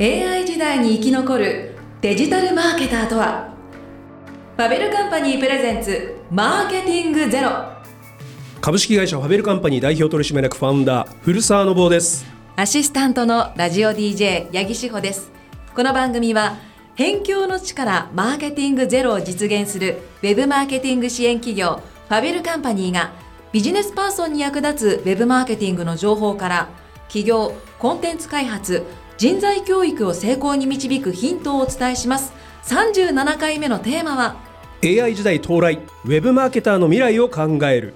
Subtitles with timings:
[0.00, 3.52] AI 時代に生き残るデジタルマーケターとは
[4.56, 7.50] ファベルカンパニープレゼンツマーケティングゼロ。
[8.60, 12.24] 株式会社ファベルカンパニー代表取締役ファウンダー古澤信夫です。
[12.54, 15.32] アシスタントのラジオ DJ 八木志保です。
[15.74, 16.58] この番組は
[16.96, 23.10] 辺境の地からマーケティングゼロを実現するウェブマーケティング支援企業ファベルカンパニーが
[23.50, 26.68] ビジネスパーソンに役立つウェブマーケティングの情報から
[27.08, 28.84] 企業コンテンツ開発
[29.18, 32.32] 人材教育を成功に導くヒントをお伝えします。
[32.62, 34.36] 37回目のテーマは
[34.84, 37.94] AI 時代到来ウェブマーケターの未来を考える。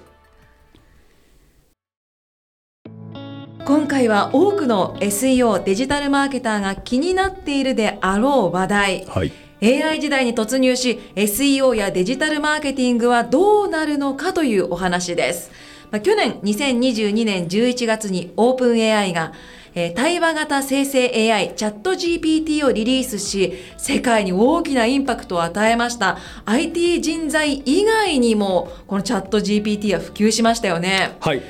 [3.64, 9.32] 今回は多くの SEO デジタルマーケターが気になっているであろう話題、はい。
[9.62, 15.52] AI 時代に突入し SEO やデジタルマーケティングはどうなるのかというお話です、
[15.92, 19.32] まあ、去年2022年11月に OpenAI が
[19.74, 26.18] えー対話型生成 AI チャット GPT をリリースし世界に大きなインパクトを与えました。
[26.44, 31.16] IT 人材以外にもこのチャット GPT は普及しましたよね。
[31.20, 31.42] はい。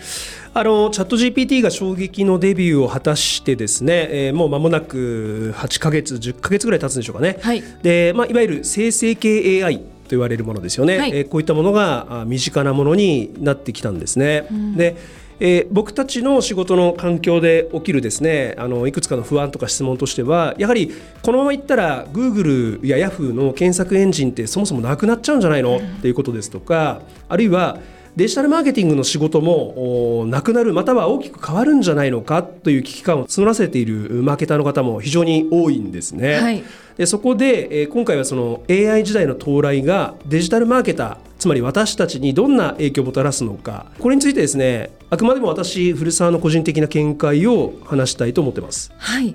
[0.55, 7.63] あのチャット GPT が衝撃のデビューを果たしてですね、えーもう間もなく8ヶ月10ヶ月ぐらい経つんでしょうかね、はい。
[7.83, 11.11] でまあ、いわゆる生成系 AI と言われるものですよね、はい。
[11.13, 14.47] えーこういったものがあ身近なものになってきたんですね。
[14.77, 14.97] で
[15.41, 25.79] えー僕たちの仕事の環境で起きるですねあのいくつかの不安とか質問としてはやはりこのままいったら Google や Yahoo の検索エンジンってそもそもなくなっちゃうんじゃないの？
[25.79, 27.79] っていうことですとかあるいは
[28.15, 36.35] デジタルマーケティングの仕事もおなくなるまたは大きく変わるんじゃないのかという危機感を募らせているマーケターの方も非常に多いんですね。
[36.35, 36.63] はい
[36.97, 48.93] でそこで、えー今回はその AI 時代の到来がデジタルマーケターつまり私たちにどんな影響をもたらすのかこれについてですねあくまでも私古澤の個人的な見解を話したいと思ってます。
[48.99, 49.35] はい。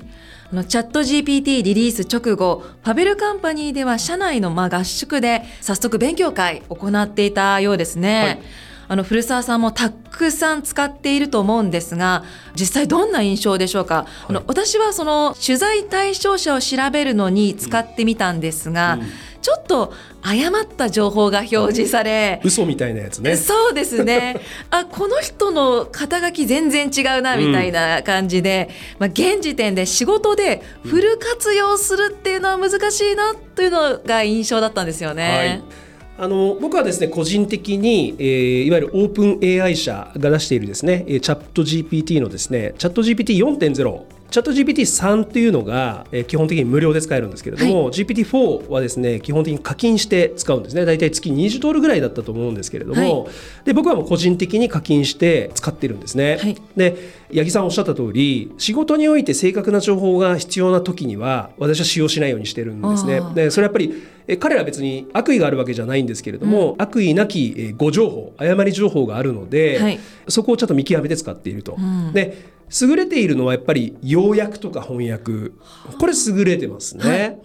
[0.51, 8.23] あのチャット GPT リリース直後、ファベルカンパニーでは社内のまあ合宿で早速勉強会を行っていたようですね。
[8.23, 8.39] はい。
[8.89, 12.23] あの古澤さんもたくさん使っていると思うんですが
[12.55, 19.09] 実際どんな印象でしょうか、あの私はその取材対象者を調べるのに使ってみたんですが、うん
[19.41, 23.35] ちょっと誤った情報が表示され、嘘みたいなやつね。
[23.35, 24.39] そうですね。
[24.71, 35.61] あ、この人の肩書き全然違うな、みたいな感じで、まあ、現時点で仕事でフル活用するっていうのは難しいな、というのが印象だったんですよね。
[36.19, 50.85] あの僕はですね個人的に、えーいわゆるオープン AI 社が出しているですねえーチャット GPT のですねチャット GPT4.0 チャット GPT3 っていうのが、えー基本的に無料で使えるんですけれども、GPT4 はですね基本的に課金して使うんですね。
[50.85, 53.29] 大体月20ドルぐらいだったと思うんですけれども、は
[53.63, 56.37] で僕はもう個人的に課金して使ってるんですね。
[56.41, 56.57] はい。
[56.75, 56.97] で
[57.33, 63.21] 八木さんおっしゃった通り仕事において正確な情報が必要な時には私は使用しないようにしてるんですね。
[63.35, 69.99] でそれはやっぱりえ彼らは別に悪意があるわけじゃないんですけれども、悪意なきえー誤情報誤り情報があるので、はい。
[70.27, 71.77] そこをちゃんと見極めて使っていると。
[71.77, 72.13] ん。
[72.13, 72.45] で
[72.81, 75.51] 優れているのはやっぱり要約とか翻訳。
[75.99, 77.03] これ優れてますね。
[77.03, 77.39] はい。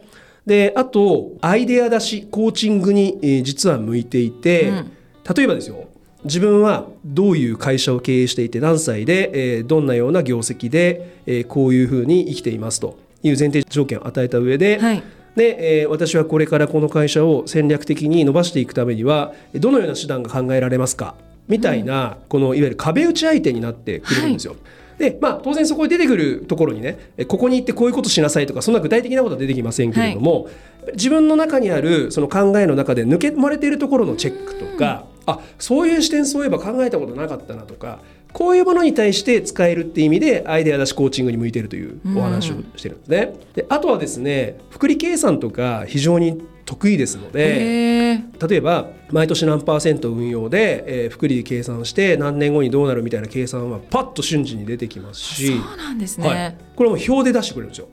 [0.46, 4.92] であとアイデア出しコーチングに、えー実は向いていて、うん。
[5.36, 5.88] 例えばですよ
[6.24, 15.02] 自分はどういう会社を経営していて何歳で、えーどんなような業績で、えーこういうふうに生きていますという前提条件を与えた上で、はい。
[15.34, 21.14] で、えー私はこれからこの会社を戦略的に伸ばしていくためにはどのような手段が考えられますか？
[21.48, 24.54] みたいな、このいわゆる壁打ち相手になってくれるんですよ。
[24.98, 30.48] でまあ、当然そこに出てくるところにねえここに行ってこういうことしなさいとかそんな具体的なことは出てきませんけれども、
[30.92, 38.00] 自分の中にあるその考えの中で抜け漏れているところのチェックとかあそういう視点そういえば考えたことなかったなとか
[38.32, 43.34] こういうものに対して使えるって意味でアイデア出しコーチングに向いているというお話をしてるんですね。
[43.54, 56.28] であとはですね複利計算とか非常に得意ですので例えば毎年何パーセント運用で、えー複利計算して何年後にどうなるみたいな計算はパッと瞬時に出てきますし、そうなんですね。
[56.28, 57.88] はい、これも表で出してくれるんですよ。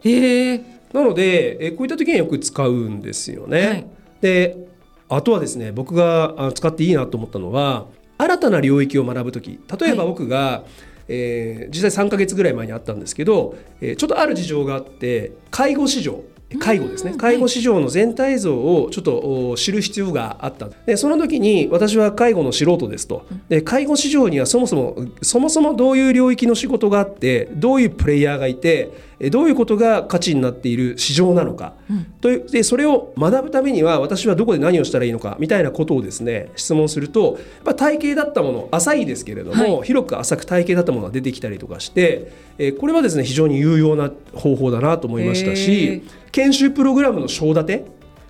[0.93, 3.67] なので、えーこういった時にはよく使うんですよね。
[3.67, 3.85] はい
[4.21, 4.68] で
[5.09, 7.85] あとはですね僕があ使っていいなと思ったのは
[8.17, 9.59] 新たな領域を学ぶ時。
[9.79, 10.07] 例えばはい。
[10.09, 10.63] 僕が、
[11.07, 16.21] えー実際3ヶ月ぐらい前にあったんですけど、えーちょっとある事情があって介護市場
[16.59, 17.11] 介護ですね。
[17.11, 20.67] うん介護市場の全体像をちょっとお知る必要があった。
[20.85, 23.25] でその時に私は介護の素人ですと。
[23.47, 32.03] で介護市場にはそもそもそもそもどういう領域の仕事があってどういうプレイヤーがいてえどういうことが価値になっている市場なのか、うん。
[32.21, 47.85] というでそれを学ぶためには私はどこで何をしたらいいのかみたいなことをですね質問するとやっぱ体系だったもの浅いですけれども、は広く浅く体系だったものが出てきたりとかして、えーこれはですね非常に有用な方法だなと思いましたへし研修プログラムの章立て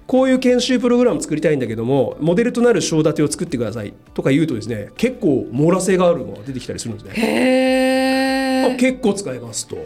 [0.08, 8.76] こういう研修プログラム作りたいんだけどもモデルとなる章立てを作ってくださいとか言うとですね結構網羅性があるのが出てきたりするんですね。
[8.80, 9.78] 結構使えますと。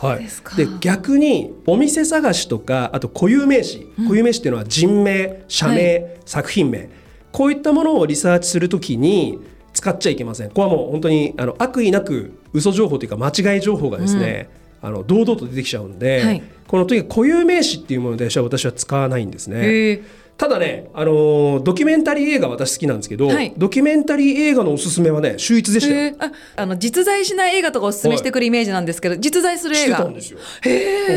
[0.00, 3.86] そうで逆にお店探しとかあと固有名詞。
[3.96, 6.88] 固有名詞っていうのは人名社名、作品名。
[7.32, 9.38] こういったものをリサーチするときに
[9.72, 10.48] 使っちゃいけません。
[10.48, 14.48] ここはもう本当にあの悪意なく嘘情報というか間違い情報がですね、
[14.80, 16.42] あの堂々と出てきちゃうんで、はい。
[16.66, 20.00] このとにかく固有名詞っていうものに対しては私は使わないんですね。
[20.38, 23.52] ただね、あのードキュメンタリー映画私好きなんですけど、はい。
[23.56, 26.14] ドキュメンタリー映画のおすすめはね秀逸でしたよ。
[26.20, 29.96] ああの実在しない映画とかおすすめしてくるイメージなんですけど、実在する映画。
[29.96, 30.38] たんですよ。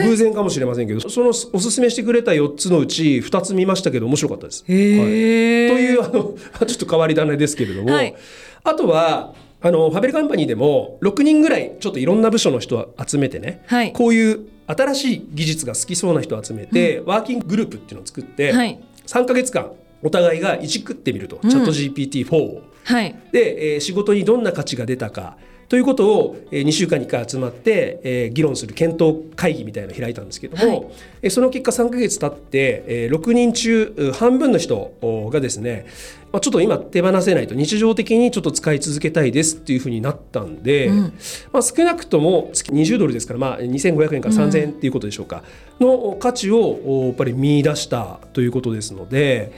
[0.06, 4.66] 偶然かもしれませんけど、そのおすすめしてくれた4つのうち2つ見ましたけど面白かったです。
[4.68, 6.36] へえ、というあの
[6.66, 8.16] ちょっと変わり種ですけれども、はい。
[8.64, 13.92] あとはあのファベルカンパニーでも6人ぐらいちょっといろんな部署の人を集めてね、はい。
[13.92, 18.80] こういう新しい技術が好きそうな人を集めて、ワーキンググループっていうのを作って、はい
[19.12, 19.72] 3ヶ月間
[20.02, 22.63] お互いがいじくってみると、チャット GPT-4 を。
[22.86, 23.16] はい。
[23.34, 25.38] で、えー仕事にどんな価値が出たか
[25.68, 30.88] ということを、え2週間に1回集まって、えー議論する検討会議みたいなのを開いたんですけども、はい。
[31.24, 35.86] えーその結果3ヶ月経って、えー6人中う半分の人おがですね、
[36.31, 41.13] まあ、ちょっと今手放せないと日常的にちょっと使い続けたいですっていうふうになったんで、うん
[41.51, 45.44] まあ、少なくとも月20ドルですから、まあ、2500円から3000円っていうことでしょうか、
[45.80, 49.51] の価値をおやっぱり見出したということですので。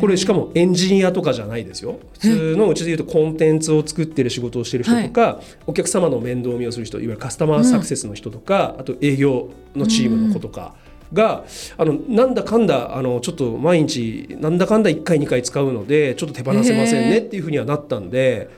[0.00, 10.74] これしかもエンジニアとかじゃないですよ普通のうちでいうとコンテンツを作ってる仕事をしてる人とか、お客様の面倒見をする人いわゆるカスタマーサクセスの人とか、あと営業のチームの子とか。
[11.12, 11.44] が
[11.76, 18.50] あのなんだかんだあのちょっと毎日なんだかんだ1回2回使うのでちょっと手放せませんねっていうふうにはなったんで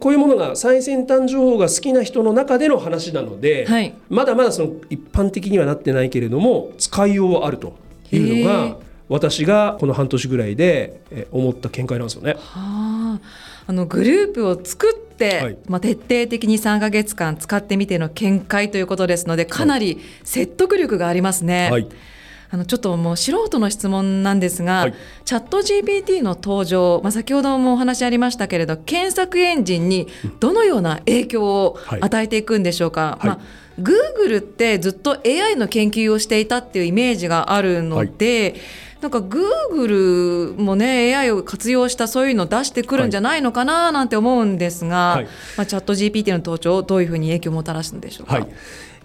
[0.00, 3.94] こういうものが最先端情報が好きな人の中での話なので、はい。
[4.08, 7.76] まだまだその一般的にはなってないけれども使いようはあると
[8.10, 8.76] いうのへがー。
[9.10, 12.36] 私がこの半年ぐらいでえ思った見解なんですよね。
[12.38, 13.20] はあ。
[13.66, 15.58] あのグループを作って、はい。
[15.66, 21.68] まあ、徹底的に3か月間使ってみての見解ということですのでかなり説得力がありますね。
[21.70, 21.86] はい、
[22.50, 24.94] あのちょっともう素人の質問なんですが、はい。
[25.24, 30.08] チャット GPT の登場、まあ、先ほどもお話ありましたけれど検索エンジンに
[30.40, 32.00] どのような影響をはい。
[32.02, 33.26] 与えていくんでしょうか、はい。
[33.26, 33.38] まあ、
[33.80, 38.54] Google ってずっと AI の研究をしていたっていうイメージがあるので、
[39.00, 45.24] なんか Google もね AI を活用したそういうのを出してくるんじゃないのかななんて思うんですが、はい。
[45.56, 48.34] まあ、チャット GPT の登場どういうふうに影響をもたらすんでしょうか？
[48.34, 48.46] はい。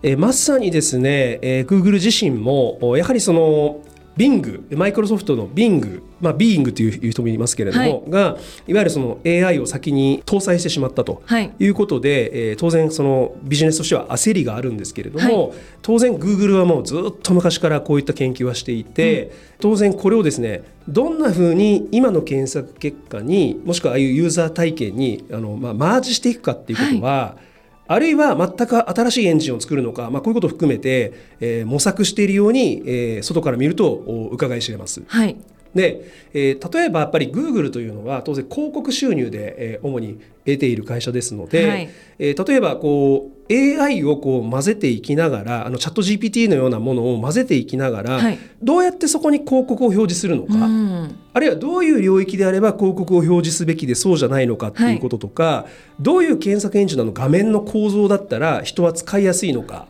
[0.03, 3.79] えーまさにですね、えー Google 自身もおやはりその
[4.17, 11.21] Bing マイクロソフトの Bing、まあ、Bing という人もいますけれども、がいわゆるその AI を先に搭載してしまったと。
[11.25, 11.51] はい。
[11.59, 27.37] いうことで、えー当然そのビジネスとしては焦りがあるんですけれども、は当然 Google はもうずっと昔からこういった研究はしていて、当然これをですねどんなふうに今の検索結果にもしくはああいうユーザー体験にあの、まあ、マージしていくかっていうことは、
[27.87, 35.03] あるいは全く新しいエンジンを作るのか、まあ、こういうことを含めて、えー模索しているように、えー外から見るとお伺い知れます。
[35.07, 35.37] はい
[35.75, 41.89] で、えー例えばやっぱり Google というのは当然広告収入で、えー主に得ている会社ですので、はい。
[42.19, 48.39] えー例えばこう AI をこう混ぜていきながらあのチャット GPT のようなものを混ぜていきながら、はい。
[48.63, 51.19] どうやってそこに広告を表示するのか、うん。
[51.33, 55.67] あるいはどういう領域であれば広告を表示すべきでそうじゃないのかっていうこととか、
[55.99, 59.87] どういう検索エンジンの画面の構造だったら人は使いやすいのか、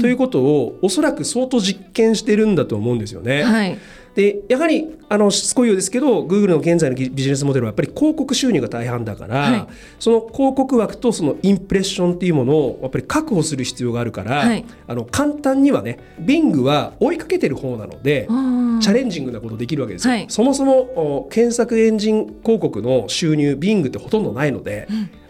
[0.00, 3.44] ということをおそらく相当実験してるんだと思うんですよね。
[3.44, 3.78] はい
[4.14, 9.66] でやはりあのしつこいようですけど Google の現在のビジネスモデルはやっぱり広告収入が大半だから、はい。
[9.98, 14.64] その広告枠とそのインプレッションっていうものをやっぱり確保する必要があるから、はい。
[14.86, 18.26] あの簡単にはね Bing は追いかけてる方なので。
[18.28, 20.26] うんチャレンジングなことできるわけですよ、はい。
[20.28, 24.88] そもそもお検索エンジン広告の収入 Bing ってほとんどないので、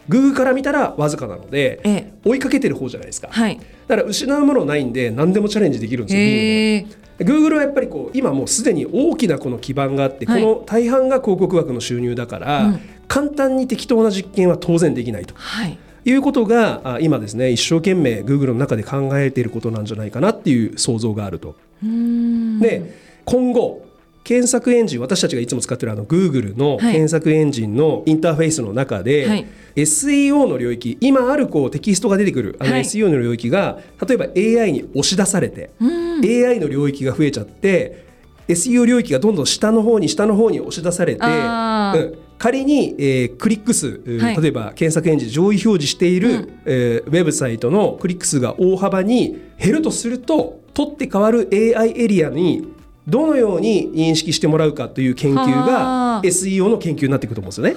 [0.08, 2.12] Google から見たらわずかなので、ええ。
[2.24, 3.60] 追いかけてる方じゃないですか、はい
[3.90, 10.42] だから失うものないんで何でもチャレンジできるんですよえ Google はやっぱりこう今もうすでに大きなこの基盤があって、はい。
[10.42, 12.80] この大半が広告枠の収入だから、うん。
[13.08, 15.34] 簡単に適当な実験は当然できないと。
[15.34, 15.78] はい。
[16.06, 21.56] いうことがあ今ですね一生懸命 Google の中で考えていることなんじゃないかなっていう想像があると。
[21.82, 22.94] で
[23.26, 23.84] 今後
[24.22, 29.46] 検索エンジン私たちがいつも使ってるあの Google の検索エンジンのインターフェースの中で、はい、
[29.76, 38.10] SEO の領域今あるこうテキストが出てくるあの SEO の領域が、例えば AI に押し出されて、AI の領域が増えちゃって
[38.48, 52.66] SEO 領域がどんどん下の方に下の方に押し出されて、うん、仮に、えー、クリック数、はい、例えば検索エンジン上位表示している、うん、えー、ウェブサイトのクリック数が大幅に減るとすると取って変わる AI エリアに
[53.06, 57.74] どのように認識してもらうかという研究が SEO の研究になっていくと思うんですよね。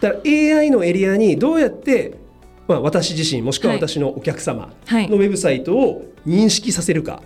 [0.00, 2.24] だから AI のエリアにどうやって
[2.66, 7.22] まあ、私自身もしくは私のお客様のウェブサイトを認識させるか、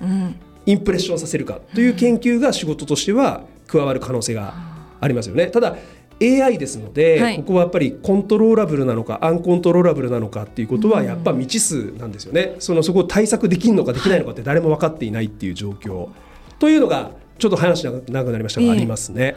[0.66, 4.54] インプレッションさせるかという研究が仕事としては加わる可能性が
[5.00, 5.46] ありますよね。
[5.46, 5.76] ただ
[6.20, 12.56] AI ですので、はい、ここはやっぱりコントローラブルなのかアンコントローラブルなのかっていうことはやっぱ未知数なんですよね。
[12.58, 16.08] そのそこを対策できるのかできないのかって誰も分かっていないっていう状況
[16.58, 19.36] というのがちょっと話長くなりましたが、ありますね。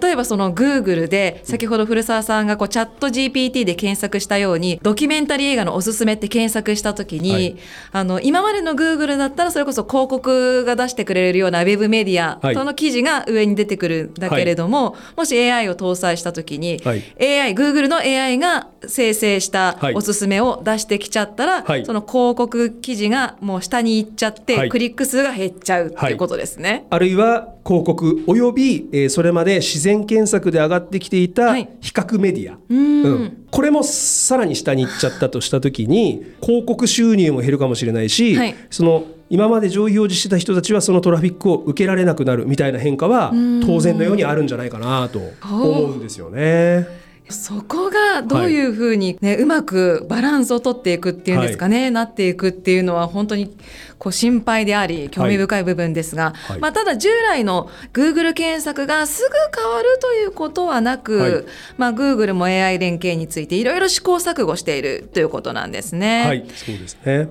[0.00, 7.56] 例えばそのグーグルで先ほど古澤さんがこうチャット GPT で検索したようにドキュメンタリー映画のおすすめって検索した時に、はい、
[7.92, 26.86] あの今までのグーグルだったらそれこそ広告が出してくれるようなウェブメディアとの記事が上に出てくるんだけれども、はい、もし AI を搭載した時に、はい、AI グーグルの AI が生成したおすすめを出してきちゃったら、その広告記事がもう下に行っちゃって、クリック数が減っちゃうっていうことですね。
[26.90, 43.32] あるいは広告および、えー、それまで自然検索で上がってきていた比較メディア、はいうん、これもさらに下に行っちゃったとした時に広告収入も減るかもしれないし、はい、その今まで上位表示してた人たちはそのトラフィックを受けられなくなるみたいな変化は
[43.66, 47.03] 当然のようにあるんじゃないかなと思うんですよね。
[47.30, 53.56] そこがどういうふうにね、はい、うまくバランスを取っていくっていうんですかね、はい、なっていくっていうのは本当に
[53.98, 61.44] こう心配であり興味深い部分ですが、はい、まあ、ただ従来の Google 検索がすぐ変わるということはなく、はい、
[61.78, 66.24] まあ、Google も AI 連携についていろいろ試行錯誤しているということなんですね。
[66.26, 67.28] はい、そうですね。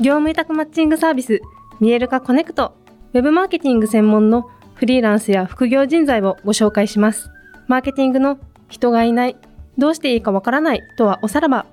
[0.00, 1.42] 業務委託マッチングサービス
[1.78, 2.74] 見える化コネクト
[3.12, 4.48] ウェブマーケティング専門の
[4.82, 7.30] フリーランスや副業人材をご紹介します。
[7.68, 9.36] マーケティングの人がいない、
[9.78, 11.66] どうしていいかわからないとはおさらば、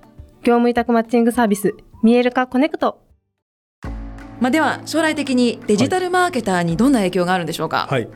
[0.43, 1.73] 業務委託マッチングサービス、
[2.03, 3.01] 見える化コネクト。
[4.39, 7.87] まあ、では将来的にデジタルマーケターにどんな影響があるんでしょうか？
[7.89, 8.07] はい、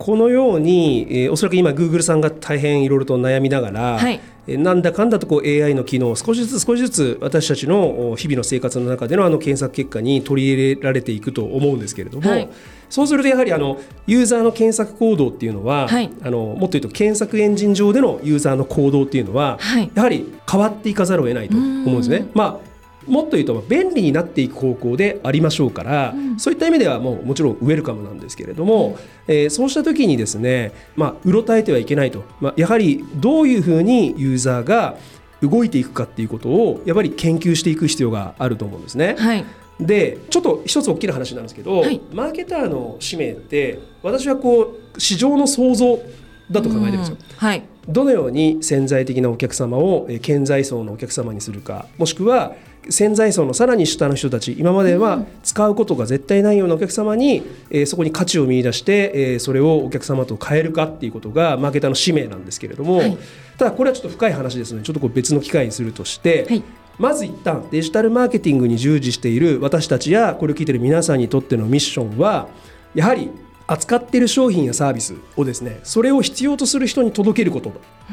[0.00, 12.48] このように、えー、おそらく今グーグルさんが大変いろいろと悩みながら、はい、なんだかんだとこう AI の機能を少しずつ少しずつ私たちの日々の生活の中でのあの検索結果に取り入れられていくと思うんですけれども、はい、
[12.88, 22.26] そうするとやはりあのユーザーの検索行動っていうのは、はい、あのもっと言うと検索エンジン上でのユーザーの行動っていうのは、はい、やはり変わっていかざるを得ないと思うんですね。
[22.32, 22.69] まあ
[23.10, 28.98] もっと言うと便利になっていく方向でありましょうから、うん、そういった意味ではもうもちろんウェルカムなんですけれども、
[29.28, 34.96] うん、えー、そうした時にですね、まあ、うろたえてはいけないと、まあ、やはりどういうふうにユーザーが
[35.42, 39.16] 動いていくかっていうことをやっぱり研究していく必要があると思うんですね。
[39.18, 39.44] はい。
[39.80, 45.98] でちょっと一つ大きな話なんですけど、はい、マーケターの使命って私はこう市場の創造
[46.50, 47.16] だと考えてるんですよ。
[47.36, 52.54] はい、どのように潜在的なお客様を顕在層のお客様にするかもしくは
[52.88, 63.18] 潜在層のさらに下の人たち今までは使うことが絶対ないようなお客様に、えー、そこに価値を見出して、えー、それをお客様と変えるかっていうことがマーケターの使命なんですけれども、はい、
[63.58, 66.62] ただこれはちょっと深い話ですのでちょっとこう別の機会にするとして、はい、
[66.98, 72.48] まず一旦デジタルマーケティングに従事している私たちやこれを聞いている皆さんにとってのミッションは
[72.94, 73.30] やはり
[73.66, 77.72] 扱っている商品やサービスをですねそれを必要とする人に届けること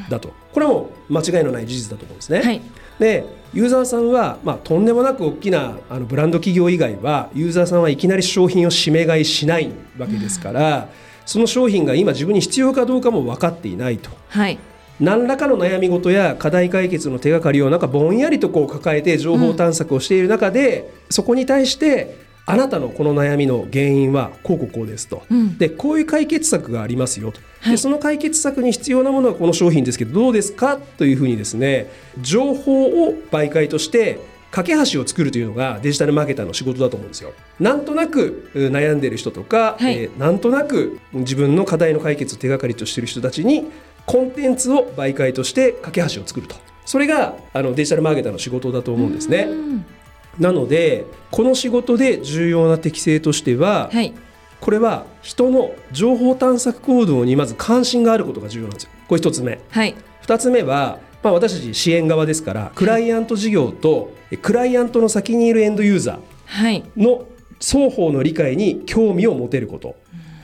[0.10, 0.32] だと。
[0.54, 2.42] これはもう間違いのない事実だと思うんですね。
[2.42, 2.62] はい、
[3.00, 10.86] でユーザーさんは、まあ、とんでもなく大きなあのブランド企業以外はユーザーさんはいきなり商品を指名買いしないわけですから、うん、
[11.26, 14.10] その商品が今自分に必要かどうかも分かっていないと。
[14.30, 14.60] はい
[15.00, 37.34] 何らかの悩み事や課題解決の手がかりをなんかぼんやりとこう抱えて情報探索をしている中で、うん、そこに対してあなたのこの悩みの原因はこうこうこうですと、うん、でこういう解決策がありますよと、はい、でその解決策に必要なものはこの商品ですけどどうですかというふうにですね情報を媒介として架け橋を作るというのがデジタルマーケターの仕事だと思うんですよ。
[37.60, 43.66] なんとなく悩んでる人とか、はい、えー、なんとなく自分の課題の解決を手がかりとしている人たちに
[44.06, 46.56] コンテンツを媒介として架け橋を作ると。
[46.86, 49.50] それがあのデジタルマーケターの仕事だと思うんですね。
[50.40, 54.14] なのでこの仕事で重要な適性としては、はい、
[54.60, 58.90] これは人の情報探索行動にまず関心があることが重要なんですよ。
[59.08, 59.60] これ1つ目。
[59.70, 67.28] はい、2つ目は、まあ、私たち支援側ですからクライアント事業とクライアントの先にいるエンドユーザーの
[67.60, 69.96] 双方の理解に興味を持てること。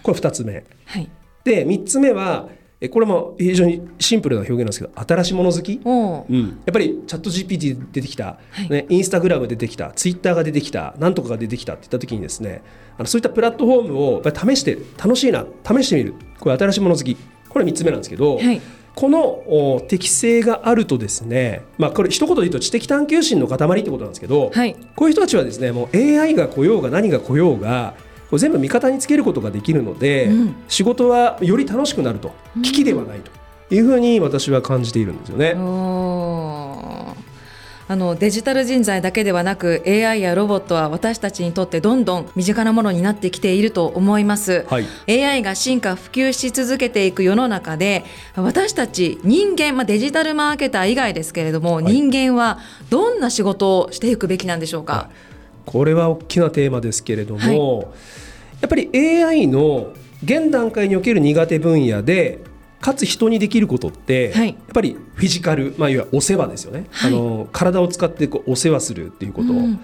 [0.01, 0.65] これ2つ目。
[0.85, 1.09] はい。
[1.43, 2.49] で3つ目は
[2.85, 5.79] えこれも非常にシンプルな表現なんですけど新しいもの好き？
[5.85, 5.89] う。
[5.89, 8.69] ん、やっぱりチャット GPT 出てきた、はい。
[8.69, 12.61] ね、インスタグラム出てきたツイッターが出てきたなんとかが出てきたって言った時にですね
[12.97, 16.13] あのそういったプラットフォームをやっぱり試して楽しいな試してみる。
[16.41, 17.15] これ新しいもの好き。
[17.47, 18.61] これ3つ目なんですけど、はい。
[18.95, 24.75] このお適性があるとですね、まあ、これ一言で言うと知的探求心の塊ってことなんですけど、はい。
[24.95, 27.95] こういう人たちはですねもう AI が来ようが何が来ようが
[28.33, 33.31] こう全部味方につけることができるので、うん仕事はより楽しくなると危機ではないと
[33.73, 35.53] いうふうに私は感じているんですよね。
[37.87, 44.65] あのデジタル人材だけではなく AI やロボットは私たちにとってどんどん身近なものになってきていると思います。
[44.67, 48.03] はい AI が進化普及し続けていく世の中で
[48.35, 52.57] 私たち人間、まあ、デジタルマーケター以外ですけれども、い人間は
[52.89, 55.11] どんな仕事をしていくべきなんでしょうか？
[55.73, 57.93] これは大きなテーマですけれども、
[58.61, 59.91] やっぱり AI の
[60.23, 62.39] 現段階における苦手分野で
[62.79, 64.49] かつ人にできることって、はい。
[64.49, 67.11] やっぱりフィジカル、まあ、いわゆるお世話ですよね、はい。
[67.11, 69.79] あの体を使ってこうお世話するっていうこと、うん。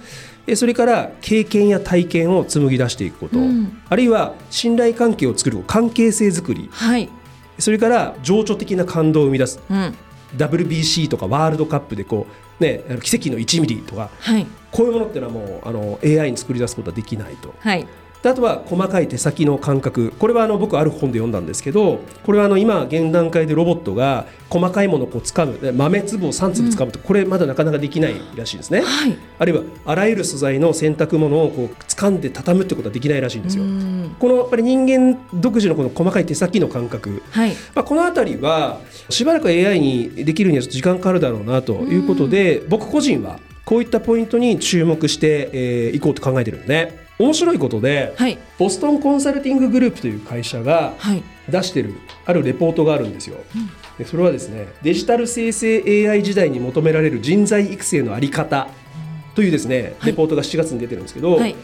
[0.46, 3.82] えそれから経験や体験を紡ぎ出していくこと、うん。
[3.90, 6.70] あるいは信頼関係を作る関係性づくり。
[6.72, 7.10] はい、
[7.58, 9.60] それから情緒的な感動を生み出す。
[9.70, 9.96] うん、
[10.38, 12.28] WBC とかワールドカップでこ
[12.60, 14.10] う、ね、奇跡の1ミリとか。
[14.20, 17.54] はい、こういうものっていうのはもうあの AI に作り出すことはできないと。
[17.60, 17.88] はい、
[18.22, 20.14] であとは細かい手先の感覚。
[20.20, 25.60] これはあの僕ある本で読んだんですけどこれはあの今現段階でロボットが細かいものをこう掴む。
[25.60, 33.64] で豆粒を3粒掴むとこれまだなかなかできないらしいですね、はい、あるいはあらゆる素材の洗濯物をこう掴んで畳むってことはできないらしいんですよ。
[33.64, 34.16] うん。
[34.20, 37.22] このやっぱり人間独自のこの細かい手先の感覚。
[37.32, 47.08] はい、まあ、この辺りはしばらく AI にできるにはちょっと時間かかるだろうなということで僕個人はこういったポイントに注目してえーいこうと考えてるんですね。
[47.20, 51.94] 面白いことではい、ボストンコンサルティンググループという会社がはい、出してる
[52.26, 53.38] あるレポートがあるんですよ。
[54.00, 58.70] でそれはですねデジタル生成 AI 時代に求められる人材育成のあり方
[59.36, 60.12] というですねはい。
[60.12, 61.56] レポートが7月に出てるんですけど、はい、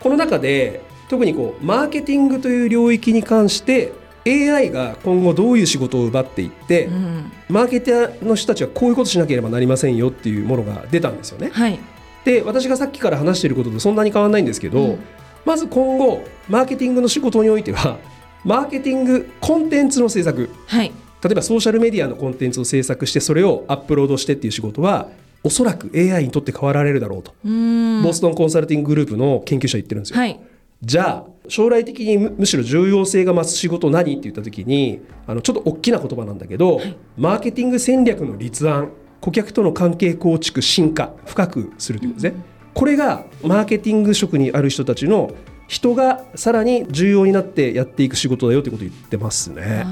[0.00, 3.92] この中で特にこうマーケティングという領域に関して
[4.26, 11.50] AI が今後どういう仕事を奪っていって、うん、マーケターの人たちはこういうことしなければなりませんよっていうものが出たんですよね。
[11.52, 11.78] はい、
[12.24, 14.98] で私がさっきから話していることとそんなに変わらないんですけど、うん。
[15.44, 17.98] まず今後マーケティングの仕事においては
[18.44, 20.50] マーケティングコンテンツの制作。
[20.66, 25.08] はい、例えばソーシャルメディアのコンテンツを制作してそれをアップロードしてっていう仕事は
[25.44, 30.18] おそらく AI にとって変わられるだろうと、うん、ボストンコンサルティンググループの研究者言ってるんですよ。
[30.18, 30.38] はい、
[30.82, 34.12] じゃあ将来的にむむしろ重要性が増す仕事何？
[34.12, 36.80] って言った時にあのちょっと大きな言葉なんだけど、
[37.16, 38.90] マーケティング戦略の立案。
[39.20, 41.12] 顧客との関係構築進化。
[41.26, 42.42] 深くするということですね、
[42.74, 45.30] これがマーケティング職にある人たちの
[45.68, 49.84] 人がさらに重要になってやっていく仕事だよということを言ってますね。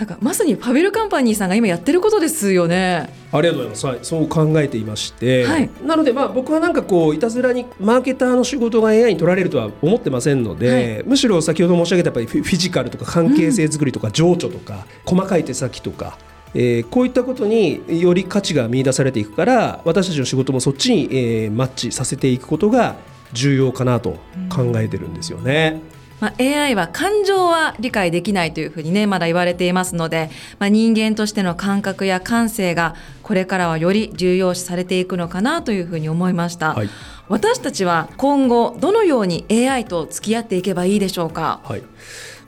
[0.00, 3.10] なんかまさにファベルカンパニーさんが今やってることですよね。
[3.32, 3.86] ありがとうございます。
[3.86, 16.16] はい、そう考えていまして、はいなのでまあ僕はなんかこういたずらにマーケターの仕事が AI に取られるとは思ってませんので、むしろ先ほど申し上げたやっぱりフィジカルとか関係性作りとか情緒とか、細かい手先とか。
[16.54, 22.96] えーこういったことにより価値が見出されていくから私たちの仕事もそっちに、えーマッチさせていくことが
[23.32, 24.16] 重要かなと
[24.48, 25.80] 考えてるんですよね。
[26.20, 36.90] まあ、AI は感情は理解できないというふうにねまだ言われていますので、まあ、人間としての感覚や感性がこれからはより重要視されていくのかなというふうに思いました、はい。
[37.28, 41.60] 私たちは今後どのように AI と付き合っていけばいいでしょうか？
[41.64, 41.82] はい、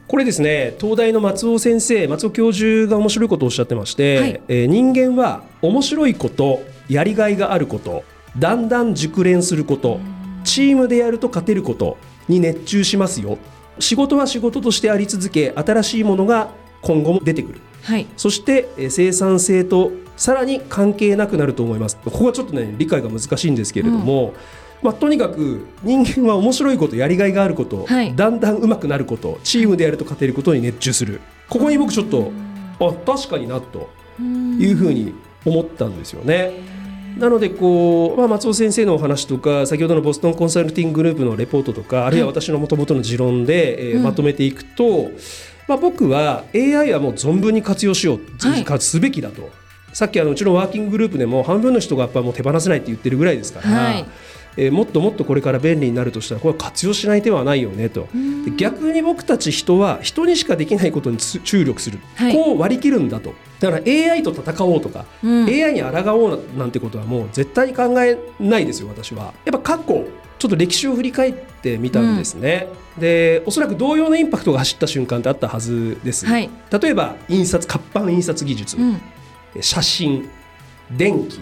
[0.06, 4.40] これですね東大の松尾先生松尾教授が面白いことをおっしゃってまして、はい。
[4.48, 8.04] えー人間は面白いことやりがいがあること
[8.36, 10.00] だんだん熟練すること
[10.44, 11.96] チームでやると勝てること
[12.28, 13.38] に熱中しますよ
[13.78, 17.60] 仕事は仕事としてあり続け新しいものが今後も出てくる。
[17.82, 18.06] はい。
[18.16, 21.96] そしてえー生産性とさらに関係なくなると思います。
[22.04, 24.34] ここはちょっとね理解が難しいんですけれども、
[24.82, 28.14] まあ、とにかく人間は面白いことやりがいがあること、はい。
[28.14, 31.20] だんだん上手くなることチームでやると勝てることに熱中する。
[31.48, 32.30] ここに僕ちょっと
[32.78, 33.88] あ確かになと
[34.20, 36.81] いうふうに思ったんですよね。
[37.18, 45.10] なのでこう、まあ、松尾先生のお話とか先ほどのボストンコンサルティンググループのレポートとかあるいは私のもともとの持論で、えまとめていくと、
[45.68, 48.64] まあ、僕は AI はもう存分に活用しよう、はい。
[48.64, 49.50] 活すべきだと。
[49.92, 54.06] さっきあのうちのワーキンググループでも半分の人がやっぱもう手放せないって言ってるぐらいですから、はい
[54.56, 58.08] えーもっともっとこれから便利になるとしたらこれは活用しない手はないよねと。
[58.44, 62.34] で逆に僕たち人は人にしかできないことにつ注力する、はい。
[62.34, 63.34] こう割り切るんだと。
[63.60, 65.46] だから AI と戦おうとか、うん。
[65.46, 69.32] AI に抗おうなんてことはもう絶対に考えないですよ私は。
[69.44, 70.04] やっぱ過去
[70.42, 79.00] ちょっと歴史を振り返ってみたんですね、うん、でおそらく同様のインパクトが走った瞬間ってあったはずです、はい、例えば印刷活版印刷技術、うん、
[79.60, 80.28] 写真
[80.90, 81.40] 電気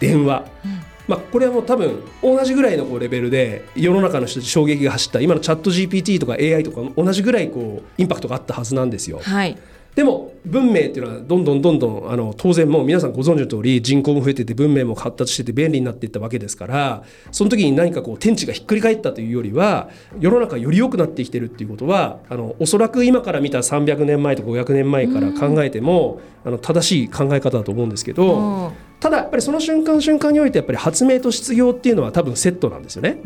[0.00, 9.20] 電話、うんまあ、これはもう多分同じぐらいのこうレベルで世の中の人たち衝撃が走った今のチャット GPT とか AI とか同じぐらいこうインパクトがあったはずなんですよ。
[9.22, 9.58] はい
[9.94, 28.72] でも文明っていうのはどんどんどんどんあの当然もう皆さんご存知の通り人口も増えてて文明も発達してて便利になっていったわけですからその時に何かこう天地がひっくり返ったというよりは世の中より良くなってきてるっていうことはあのおそらく今から見た300年前とか500年前から考えてもあの正しい考え方だと思うんですけど
[29.02, 33.18] ただやっぱりその瞬間瞬間においてやっぱり発明と失業っていうのは多分セットなんですよね。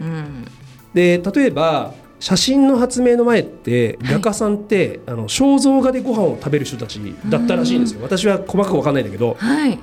[0.95, 8.01] で例えば写真の発明の前って画家さんって、はい、あの肖像画でご飯を食べる人たちだったらしいんですよ。
[8.03, 9.79] 私は細かく分かんないんだけど、はい、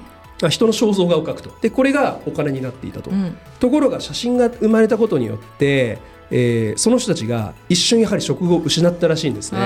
[0.49, 1.55] 人の肖像画を描くと。
[1.61, 5.99] でこれがお金になっていたと、うん、ところが写真が生まれたことによって、
[6.31, 9.59] えー、その人たちが一瞬やはり職を失ったらしいんですね。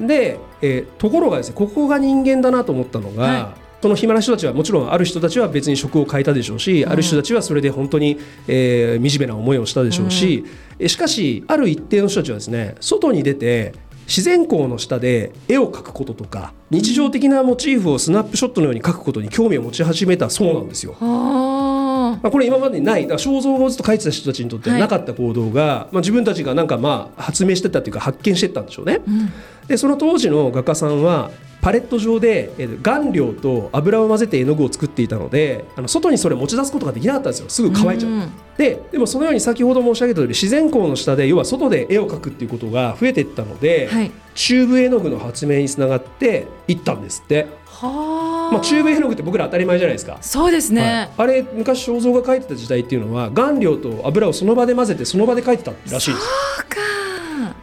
[0.00, 8.18] で、えー、ところがですねここが人間だなと思ったのが、はいその暇な人たちはもちろんある人たちは別に職を変えたでしょうし、うん、ある人たちはそれで本当に、
[8.48, 10.44] えー、惨めな思いをしたでしょうし、
[10.80, 13.74] うん、しかしある一定の人たちはですね外に出て
[14.08, 20.96] 自然光の下で絵を描くこととか日常的なモチーフをスナップショットのように描くことに興味を持ち始めたそうなんですよ。
[21.00, 29.00] まあ、これ今までにない肖像画をずっと描いてた人たちにとってはなかった行動が、はい、まあ、自分たちがなんかまあ発明してたっていうか発見してったんでしょうね。
[29.06, 29.32] うん、
[29.68, 31.30] でその当時の画家さんは
[31.66, 37.48] パレット上で顔料と油を混ぜて絵の具を作っていたのであの外にそれ持ち出すことができなかったんですよ。
[37.48, 47.48] すぐ乾いちゃう、うででもそのように先ほど申し上げた通り自然光の下で要は外で絵を描くっていうことが増えていったので、はい、チューブ絵の具の発明につながっていったんですって。
[47.66, 50.18] はまあ、チューブ絵の具って僕ら当たり前じゃないですか。
[50.20, 56.26] そうですね、はい、あれ昔肖像画描いてた時代っていうのは顔料と油をその場で混ぜてその場で描いてたらしいんです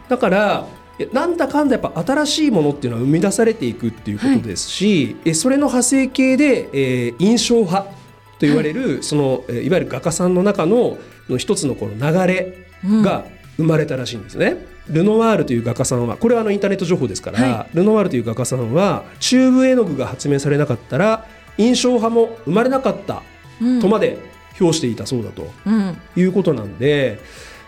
[0.08, 0.66] だから
[1.12, 7.92] なんだかんだやっぱ新しいものっていうのは生み出されていくっていうことですし、はい、それの派生系で、えー、印象派と
[8.40, 12.68] 言われる、はい、そのいわゆる画家さんの中のの一つのこの流れ
[13.02, 13.24] が
[13.56, 14.56] 生まれたらしいんですね。
[14.88, 21.26] うん、ルノワールという画家さんはこれはあのインターネット情報ですから、はい、ルノワールという画家さんはチューブ絵の具が発明されなかったら
[21.56, 23.22] 印象派も生まれなかった
[23.80, 24.18] とまで
[24.58, 27.18] 評していたそうだと、うん、いうことなんで。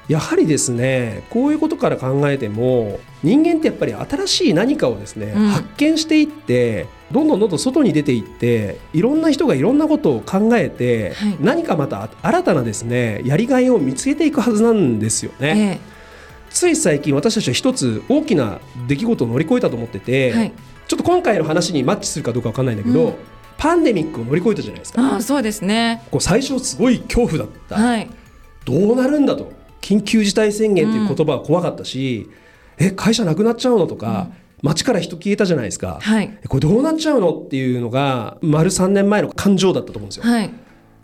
[0.09, 15.81] やはりですねこういうことから考えても人間ってやっぱり新しい何かをですね、うん、発見していってどんどんどんどん外に出ていっていろんな人がいろんなことを考えて、はい、何かまた新たなですねやりがいを見つけていくはずなんですよね。
[15.93, 15.97] え
[16.57, 20.53] つい最近私たちは一つ大きな出来事を乗り越えたと思ってて、はい、
[20.89, 23.15] ちょっと今回の話にマッチするかどうかわかんないんだけど、うん、
[23.59, 25.17] パンデミックを乗り越えたじゃないですか。
[25.17, 26.03] あそうですね。
[26.11, 28.09] こう最初すごい恐怖だった、はい、
[28.65, 29.53] どうなるんだと
[29.87, 32.29] 緊急事態宣言という言葉は怖かったし、
[32.81, 40.25] うん、え会社なくなっちゃうのとか、うん、街から人消えたじゃないですか、はい、これどうなっちゃうのっていうのが丸3年前の感情だったと思うんですよ。
[40.25, 40.51] はい、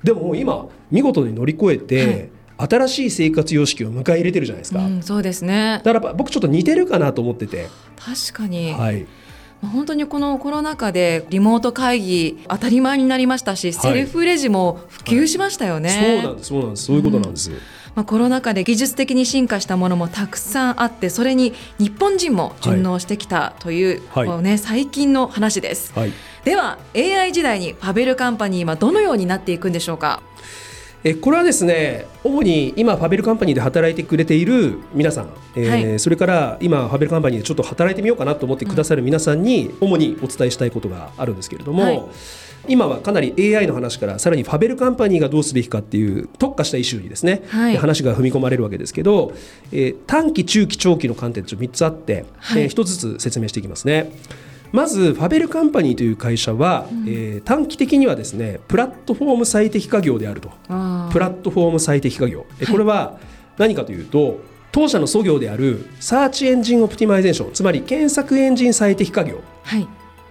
[0.02, 5.80] でも今見事に乗り越えて、はい、新しい生活様式を迎え入れてるじゃないですか、うん、そうですね。
[5.84, 7.68] だから僕ちょっと似てるかなと思ってて。
[7.96, 9.06] 確かに、はい、
[9.62, 16.84] 本当にこのコロナ禍でリモート会議当たり前になりましたし、セルフレジも普及しましたよね、はいそうなんですそうなんです。
[16.86, 17.58] そういうことなんです、うん
[17.94, 26.12] まあ、コロナ禍で技術的に進化したものもたくさんあってそれに日本人も順応してきたという、はい、ね、最近の話です、はい、
[26.44, 30.22] では AI 時代にファベルカンパニーはどのようになっていくんでしょうか？
[31.04, 42.02] えこれはですね主に今ファベルカンパニーで働いてくれている皆さん、えー、はい、それから今ファベルカンパニーでちょっと働いてみようかなと思ってくださる皆さんに主にお伝えしたいことがあるんですけれども、はい
[42.68, 49.32] 今はかなり AI の話からさらにファベルカンパニーがどうすべきかっていう特化したイシューにですね、はい、話が踏み込まれるわけですけど、
[49.72, 54.12] えー、短期中期長期の観点と3つあって、はい、えー、1つずつ説明していきますね。
[54.70, 60.48] まずファベルカンパニーという会社は、うん、えー、短期的にはですねプラットフォーム最適化業であると。
[60.48, 63.18] プラットフォーム最適化業、はい、これは
[63.58, 69.86] 何かというと当社の創業である Search Engine Optimization つまり検索エンジン最適化業、はい。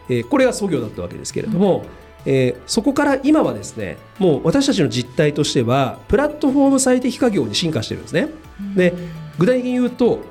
[0.10, 8.30] えー、これが創業だったわけですけれども、うんえー、そこから今はですねもう私たちの実態としてはプラットフォーム最適化業に進化してるんですね。
[8.76, 8.94] で
[9.38, 10.22] 具体的に言うと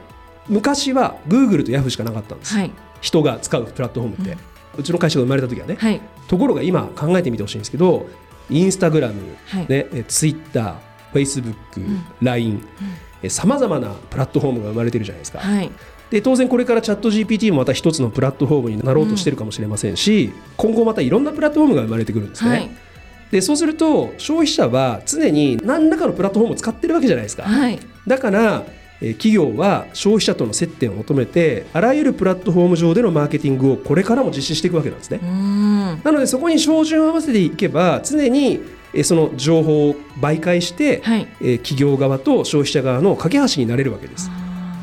[0.49, 4.33] 昔は Google と Yahoo しかなかったんです、はい、人が使うプラットフォームって、
[4.75, 8.07] うん、うちの会社が生まれた時はね、はい、ところが今考えてみてほしいんですけど
[8.51, 9.67] インスタグラム、はい。
[9.69, 10.75] ね、ツイッター
[11.13, 11.81] フェイスブック、
[12.21, 12.65] LINE
[13.29, 15.39] さまざまなプラットフォームが生まれてるじゃないですか。
[15.39, 15.71] はい
[16.11, 22.51] で当然これからチャット GPT もまた一つのプラットフォームになろうとしてるかもしれませんし、うん、今後またいろんなプラットフォームが生まれてくるんですね。
[22.51, 22.71] はい、
[23.31, 27.45] でそうすると消費者は常に何らかのプラットフォームを使ってるわけじゃないですか。
[27.45, 28.65] はいだから
[29.01, 35.27] えー企業は消費者との接点を求めてあらゆるプラットフォーム上でのマーケティングをこれからも実施していくわけなんですねう。
[35.27, 38.61] んなのでそこに照準を合わせていけば常に
[38.93, 44.31] えーその情報を媒介して、はいえー企業側と消費者側の架け橋になれるわけです。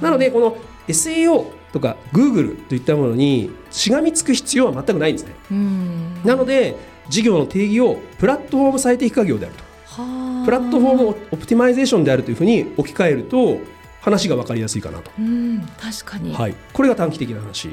[0.01, 0.57] なのでこの
[0.87, 5.33] SEO とか Google といったものにしがみつく必要は全くないんですね。
[5.51, 6.23] うん。
[6.23, 6.75] なので
[7.09, 9.63] 事業の定義をプラットフォーム最適化業であると。
[9.85, 10.45] はあ。
[10.45, 13.59] プラットフォームオプティマイゼーションであるというふうに置き換えると
[14.01, 15.67] 話が分かりやすいかなと、うん。
[15.79, 16.33] 確かに。
[16.33, 17.69] はい、これが短期的な話。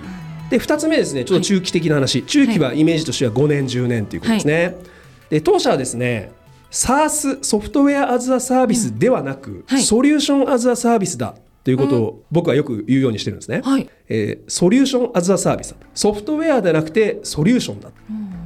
[0.50, 4.76] で2つ目ですねちょっと中期的な話、中期はイメージとしては5年10年ということですね、
[5.30, 6.32] で当社はですね
[6.70, 9.82] SaaS ソフトウェアアズアサービスではなく、はい。
[9.82, 13.88] ソリューションアズアサービスだということを僕はよく言うようにしてるんですね、はい。
[14.08, 17.90] えーソリューションアズアサービスだソフトウェアではなくてソリューションだ、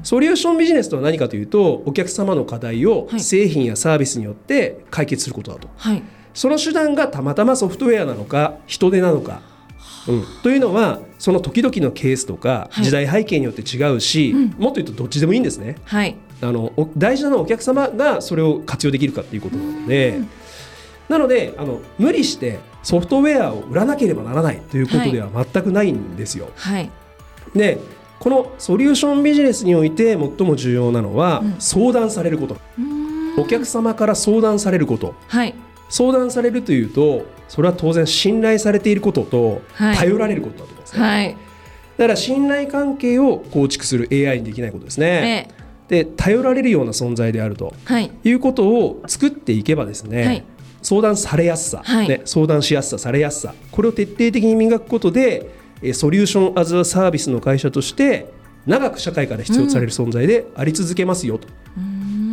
[0.05, 3.21] ソリューションビジネスとは何かというとお客様の課題をはい。
[3.21, 6.03] 製品やサービスによって解決することだと、はい。
[6.33, 9.43] その手段がたまたまソフトウェアなのか人手なのか、
[10.07, 12.85] うん、というのはその時々のケースとかはい。
[12.85, 14.55] 時代背景によって違うし、うん。
[14.59, 15.75] もっと言うとどっちでもいいんですね。
[15.85, 16.17] はい。
[16.41, 20.21] あのお大事なのはお客様がそれを活用できるかっていうことなので、
[21.09, 26.51] なのであの無理してソフトウェアを売らなければならないということでは全くないんですよ。
[26.57, 26.91] はい。
[27.55, 27.79] で
[28.19, 31.57] このソリューションビジネスにおいて最も重要なのは、うん。
[31.59, 32.57] 相談されること。
[32.79, 33.41] うん。
[33.41, 35.15] お客様から相談されること。
[35.29, 35.55] はい。
[35.89, 39.97] 相談されるというとそれは当然信頼されていることとはい。
[39.97, 41.37] 頼られることだと思うんですね、はい。
[41.97, 45.49] だから信頼関係を構築する AI にできないことですね、
[45.91, 46.05] え。
[46.05, 48.11] で頼られるような存在であるとはい。
[48.23, 50.45] いうことを作っていけばですね、はい
[50.83, 52.09] 相談されやすさ、はい。
[52.09, 53.55] ね、相談しやすさされやすさ。
[53.71, 55.51] これを徹底的に磨くことで
[55.83, 58.33] えーソリューション・アズ・ア・サービスの会社として
[58.67, 61.49] 長く社会から必要とされる存在であり続けますよと、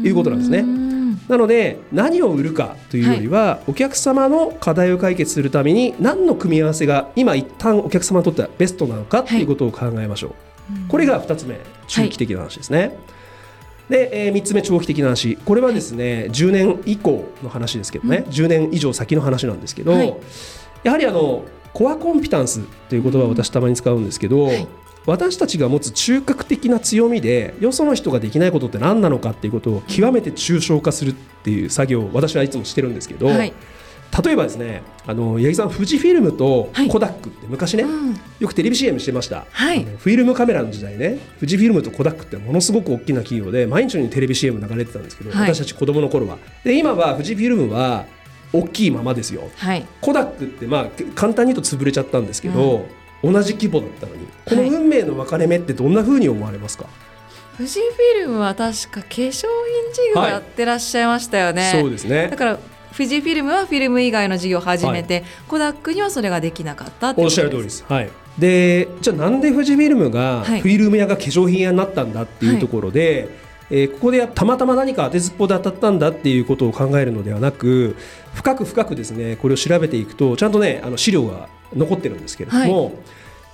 [0.04, 0.60] いうことなんですね。
[0.60, 0.86] うん
[1.30, 12.96] なので何を売るかというよりは、お客様の課題を解決するために何の組み合わせが今一旦お客様にとってはベストなのかということを考えましょう、これが2つ目中期的な話ですね、
[13.90, 15.38] で、え3つ目長期的な話。
[15.46, 20.16] これはですね、10年以降の話ですけどね、10年以上先の話なんですけど、はい。
[20.84, 21.44] やはりあの
[21.74, 24.68] コアコンピタンスという言葉を私たまに使うんですけど、はい。
[25.06, 33.54] 私たちが持つ中核的な強みでよその人ができないことって何なのかっていうことを極めて抽象化するっていう作業を私はいつもしてるんですけど、はい
[34.24, 36.88] 例えばですねあの八木さん富士フィルムとはい。
[36.88, 38.16] コダックって昔ね、うん。
[38.40, 39.84] よくテレビ CM してました、はい。
[39.84, 45.54] フィルムカメラの時代ね富士フィルムとコダックってものすごく大きな企業で毎日のようにテレビ CM 流れてたんですけど、はい。
[45.54, 46.38] 私たち子供の頃は。
[46.64, 48.06] で今は富士フィルムは
[48.54, 49.50] 大きいままですよ。
[49.58, 49.86] はい。
[50.02, 52.86] コダックってまあ簡単に言うと潰れちゃったんですけど、
[53.24, 56.86] 同じ規模だったのにこのはい運命の分かれ目ってどんな風に思われますか、
[57.58, 59.46] 富士フィルムは確か化粧品事
[60.14, 60.32] 業はい。
[60.32, 62.30] やってらっしゃいましたよね、そうですね。
[62.30, 62.60] だから
[62.96, 67.84] 富士フィルムはフィルム以外の事業を始めて、コダックにはそれができなかったってことおっしゃる通りです。
[67.88, 70.62] はい、でじゃあなんで富士フィルムがはい。
[70.62, 73.30] フィルム屋が化粧品屋になったんだっていうところで、
[73.70, 77.96] えーここでたまたま何か当てずっぽで当たったんだっていうことを考えるのではなく
[78.36, 82.94] 深く深くですねこれを調べていくとちゃんとねあの資料が残ってるんですけれども、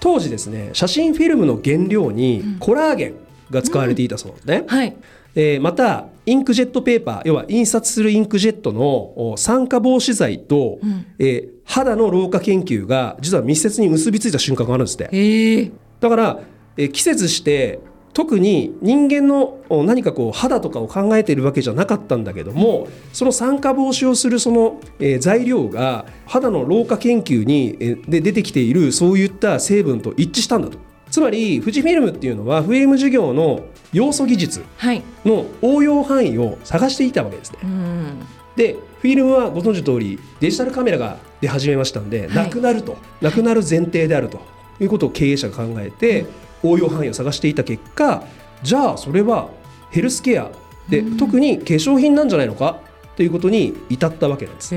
[0.02, 3.16] 当時ですね写真フィルムの原料にコラーゲン
[3.50, 4.66] が使われていたそうなんですね。
[4.68, 4.96] はい。
[5.36, 11.06] えーまたインクジェットペーパー要は印刷するインクジェットのお酸化防止剤と、ん。
[11.20, 15.10] えー肌の老化研究が実は密接に結びついた瞬間があるんですって。
[15.14, 16.40] ええだから、
[16.76, 17.80] えー季節して
[18.14, 30.78] 特に人間のお何かこう肌とかを考えているわけじゃなかったんだけどもその酸化防止をするその、えー材料が肌の老化研究に、えーで出てきているそういった成分と一致したんだと
[31.12, 35.04] つまり富士フィルムっていうのはフィルム事業の要素技術はい。
[35.26, 37.60] の応用範囲を探していたわけですね。
[37.64, 42.36] うんでフィルムはご存知の通りデジタルカメラが出始めましたんで、はい。
[42.36, 42.98] なくなると。
[43.22, 44.40] なくなる前提であると。
[44.80, 46.26] いうことを経営者が考えて、
[46.64, 48.24] 応用範囲を探していた結果
[48.64, 49.50] じゃあそれは
[49.90, 50.52] ヘルスケア
[50.90, 52.80] で、特に化粧品なんじゃないのか？
[53.16, 54.74] ということに至ったわけなんです。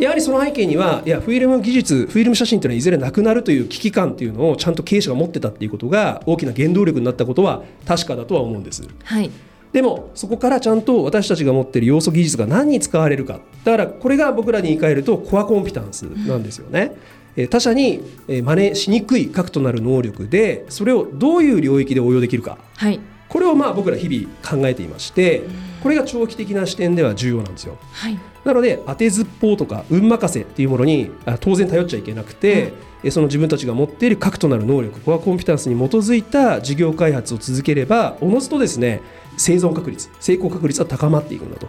[0.00, 8.82] えやはりその背景にはいやフィルム技術フィルム写真というのはいずれなくなるという危機感というのをちゃんと経営者が持ってたっていうことが大きな原動力になったことは確かだとは思うんです。
[9.04, 9.30] はい
[9.72, 16.92] でもそこからちゃんと私たちが持っている要素技術が何に使われるかだからこれが僕らに言い換えるとコアコンピタンスなんですよね。
[17.36, 22.98] えー他者にえー真似しにくい核となる能力でそれをどういう領域で応用できるかはい
[23.30, 25.44] これをまあ僕ら日々考えていまして
[25.82, 27.78] これが長期的な視点では重要なんですよ。
[27.92, 28.18] はい。
[28.44, 39.00] なので当てずっぽうとか運任せっていうものにあ当然頼っちゃいけなくて、えその自分たちが持っている核となる能力コアコンピタンスに基づいた事業開発を続ければおのずとですね
[39.40, 41.68] 生存確率成功確率は高まっていくんだと。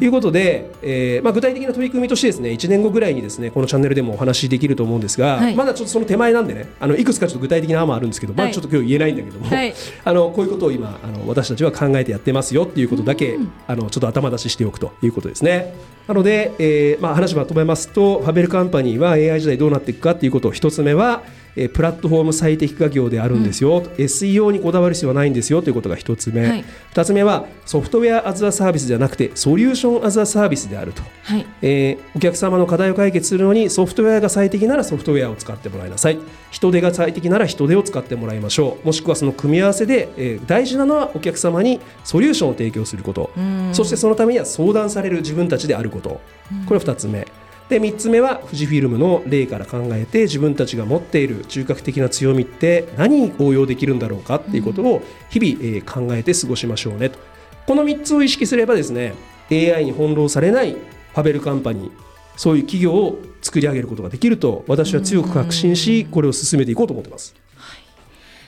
[0.00, 5.54] いうことで、えーまあ、具体的な取り組みとしてですね1年後ぐらいにですねこのチャンネルでもお話しできると思うんですが、はい。
[5.54, 9.72] まだちょっとその手前なんでねあのいくつかちょっと具体的な案もあるんですけど、まだちょっと今日言えないんだけども、はい。
[10.04, 15.74] あのこういうことを今あの私たちは考えてやってますよっていうことだけ、うんあのちょっと頭出ししておくということですね。
[16.08, 21.22] なので、えーまあ、話をまとめますとファベルカンパニーは AI 時代どうなっていくかっていうことを一つ目は、
[21.56, 25.62] えープラットフォーム最適化業であるんですよ、SEO にこだわる必要はないんですよ。
[25.62, 31.46] ということが一つ目、はい二つ目はソフトウェアアズアサービスじゃなくてソリューションアズアサービスであると、はい。
[31.62, 36.18] えーお客様の課題を解決するのにソフトウェアが最適ならソフトウェアを使ってもらいなさい。
[36.50, 38.86] 人手が最適なら人手を使ってもらいましょう。
[38.86, 43.30] もしくはその組み合わせで、えー大事なのはお客様にソリューションを提供すること。
[43.36, 43.70] うん。
[43.72, 46.20] そしてそのためには相談される自分たちであること。
[46.66, 47.26] これ2つ目
[47.74, 57.18] で3つ目は富士フィルムの例から考えて自分たちが持っている中核的な強みって何に応用できるんだろうかっていうことを日々、えー考えて過ごしましょうねと
[57.66, 59.14] この3つを意識すればですね
[59.50, 61.92] AI に翻弄されないファベルカンパニー
[62.36, 67.34] そういう企業を作り上げることができると私は強く確信しこれを進めていこうと思ってます。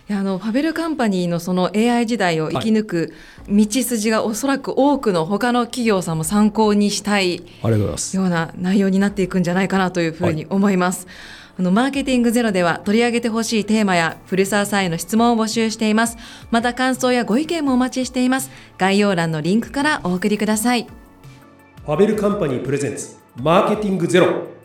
[0.08, 3.14] いやあのファベルカンパニーのその AI 時代を生き抜く
[3.48, 7.42] 道筋がおそらく多くの他の企業さんも参考にしたい。
[8.16, 11.08] ような内容になっていくんじゃないかなというふうに思います。
[11.58, 16.16] あのマーケティングゼロでは取り上げてほしいテーマや古澤さんへの質問を募集しています。
[16.52, 18.50] また感想やご意見もお待ちしています。
[18.78, 20.86] 概要欄のリンクからお送りください。
[21.84, 24.55] ファベルカンパニープレゼンツマーケティングゼロ